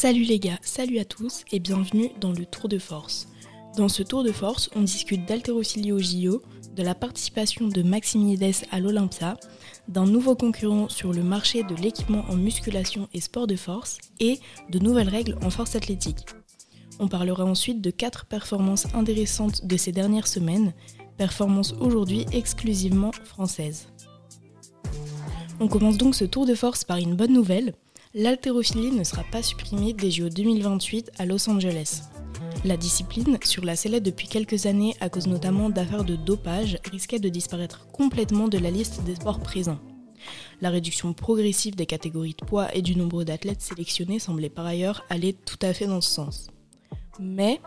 [0.00, 3.26] Salut les gars, salut à tous et bienvenue dans le Tour de Force.
[3.76, 6.40] Dans ce Tour de Force, on discute d'haltérophilie JO,
[6.76, 8.32] de la participation de Maxime
[8.70, 9.36] à l'Olympia,
[9.88, 14.38] d'un nouveau concurrent sur le marché de l'équipement en musculation et sport de force et
[14.70, 16.26] de nouvelles règles en force athlétique.
[17.00, 20.74] On parlera ensuite de quatre performances intéressantes de ces dernières semaines,
[21.16, 23.88] performances aujourd'hui exclusivement françaises.
[25.58, 27.74] On commence donc ce tour de force par une bonne nouvelle.
[28.14, 32.04] L'haltérophilie ne sera pas supprimée des JO 2028 à Los Angeles.
[32.64, 37.18] La discipline, sur la sellette depuis quelques années à cause notamment d'affaires de dopage, risquait
[37.18, 39.78] de disparaître complètement de la liste des sports présents.
[40.62, 45.04] La réduction progressive des catégories de poids et du nombre d'athlètes sélectionnés semblait par ailleurs
[45.10, 46.46] aller tout à fait dans ce sens.
[47.20, 47.60] Mais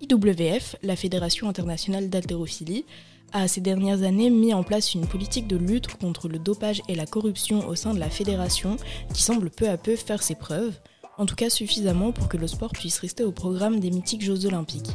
[0.00, 2.84] IWF, la Fédération internationale d'haltérophilie,
[3.32, 6.94] a ces dernières années mis en place une politique de lutte contre le dopage et
[6.94, 8.76] la corruption au sein de la fédération
[9.12, 10.78] qui semble peu à peu faire ses preuves,
[11.18, 14.46] en tout cas suffisamment pour que le sport puisse rester au programme des mythiques Jeux
[14.46, 14.90] olympiques.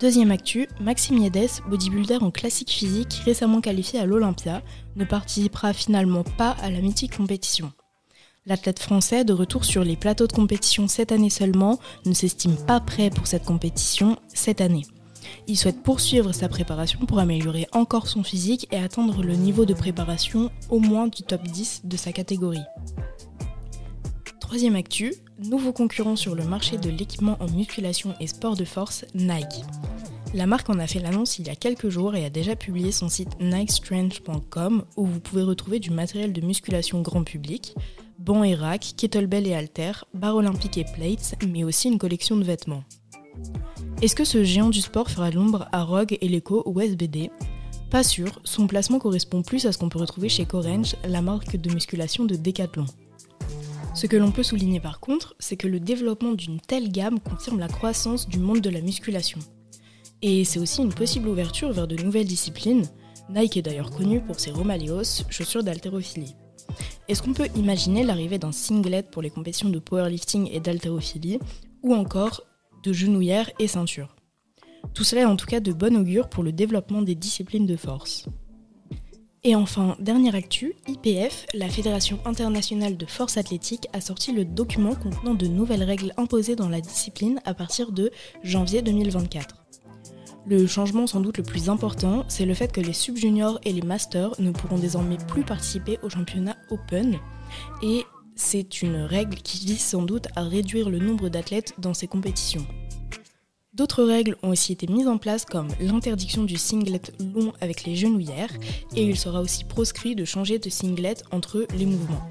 [0.00, 4.62] Deuxième actu, Maxime Yedes, bodybuilder en classique physique récemment qualifié à l'Olympia,
[4.96, 7.72] ne participera finalement pas à la mythique compétition.
[8.46, 12.78] L'athlète français, de retour sur les plateaux de compétition cette année seulement, ne s'estime pas
[12.78, 14.84] prêt pour cette compétition cette année.
[15.46, 19.72] Il souhaite poursuivre sa préparation pour améliorer encore son physique et atteindre le niveau de
[19.72, 22.64] préparation au moins du top 10 de sa catégorie.
[24.40, 29.06] Troisième actu, nouveau concurrent sur le marché de l'équipement en musculation et sport de force,
[29.14, 29.64] Nike.
[30.34, 32.92] La marque en a fait l'annonce il y a quelques jours et a déjà publié
[32.92, 37.74] son site nikestrength.com où vous pouvez retrouver du matériel de musculation grand public,
[38.18, 42.44] bancs et racks, kettlebell et haltères, barres olympiques et plates, mais aussi une collection de
[42.44, 42.84] vêtements.
[44.02, 47.30] Est-ce que ce géant du sport fera l'ombre à Rogue, Eleco ou SBD
[47.90, 51.56] Pas sûr, son placement correspond plus à ce qu'on peut retrouver chez Corange, la marque
[51.56, 52.86] de musculation de Decathlon.
[53.94, 57.60] Ce que l'on peut souligner par contre, c'est que le développement d'une telle gamme confirme
[57.60, 59.38] la croissance du monde de la musculation.
[60.20, 62.86] Et c'est aussi une possible ouverture vers de nouvelles disciplines.
[63.30, 66.34] Nike est d'ailleurs connu pour ses Romaleos, chaussures d'haltérophilie.
[67.06, 71.38] Est-ce qu'on peut imaginer l'arrivée d'un singlet pour les compétitions de powerlifting et d'haltérophilie,
[71.82, 72.42] ou encore
[72.82, 74.16] de genouillère et ceinture?
[74.94, 77.76] Tout cela est en tout cas de bon augure pour le développement des disciplines de
[77.76, 78.26] force.
[79.42, 84.94] Et enfin, dernière actu, IPF, la Fédération internationale de force athlétique, a sorti le document
[84.94, 88.10] contenant de nouvelles règles imposées dans la discipline à partir de
[88.42, 89.66] janvier 2024.
[90.46, 93.80] Le changement sans doute le plus important, c'est le fait que les sub-juniors et les
[93.80, 97.18] masters ne pourront désormais plus participer au championnat Open.
[97.82, 98.04] Et
[98.36, 102.66] c'est une règle qui vise sans doute à réduire le nombre d'athlètes dans ces compétitions.
[103.72, 107.00] D'autres règles ont aussi été mises en place comme l'interdiction du singlet
[107.34, 108.52] long avec les genouillères
[108.94, 112.30] et il sera aussi proscrit de changer de singlet entre les mouvements.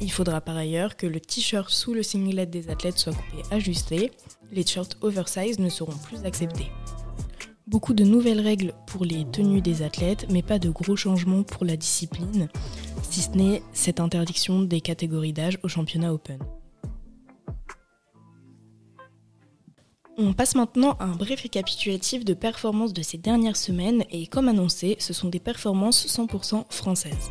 [0.00, 4.12] Il faudra par ailleurs que le t-shirt sous le singlet des athlètes soit coupé ajusté,
[4.52, 6.70] les shirts oversize ne seront plus acceptés.
[7.68, 11.66] Beaucoup de nouvelles règles pour les tenues des athlètes, mais pas de gros changements pour
[11.66, 12.48] la discipline,
[13.02, 16.38] si ce n'est cette interdiction des catégories d'âge au championnat Open.
[20.16, 24.48] On passe maintenant à un bref récapitulatif de performances de ces dernières semaines et comme
[24.48, 27.30] annoncé, ce sont des performances 100% françaises.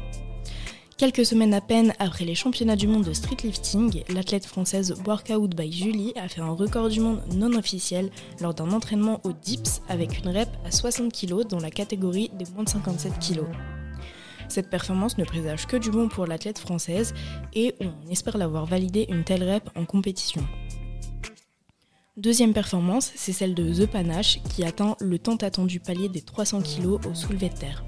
[0.98, 5.72] Quelques semaines à peine après les championnats du monde de streetlifting, l'athlète française Workout by
[5.72, 8.10] Julie a fait un record du monde non officiel
[8.42, 12.46] lors d'un entraînement au dips avec une rep à 60 kg dans la catégorie des
[12.56, 13.44] moins de 57 kg.
[14.50, 17.14] Cette performance ne présage que du bon pour l'athlète française
[17.54, 20.42] et on espère l'avoir validé une telle rep en compétition.
[22.16, 26.64] Deuxième performance, c'est celle de The Panache qui atteint le tant attendu palier des 300
[26.64, 27.84] kg au soulevé de terre.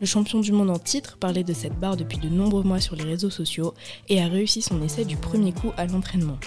[0.00, 2.96] Le champion du monde en titre parlait de cette barre depuis de nombreux mois sur
[2.96, 3.74] les réseaux sociaux
[4.08, 6.38] et a réussi son essai du premier coup à l'entraînement.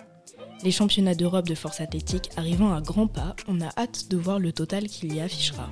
[0.64, 4.40] Les championnats d'Europe de force athlétique arrivant à grands pas, on a hâte de voir
[4.40, 5.70] le total qu'il y affichera.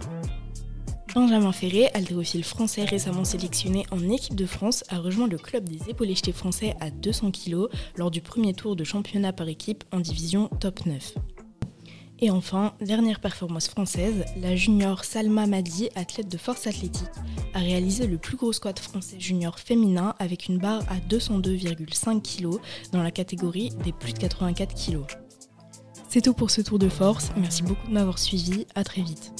[1.14, 5.90] Benjamin Ferré, haltérophile français récemment sélectionné en équipe de France, a rejoint le club des
[5.90, 7.68] épaules jetés français à 200 kg
[7.98, 11.16] lors du premier tour de championnat par équipe en division top 9.
[12.20, 17.04] Et enfin, dernière performance française, la junior Salma Madi, athlète de force athlétique,
[17.54, 22.58] a réalisé le plus gros squat français junior féminin avec une barre à 202,5 kg
[22.94, 25.02] dans la catégorie des plus de 84 kg.
[26.08, 29.34] C'est tout pour ce tour de force, merci beaucoup de m'avoir suivi, à très vite.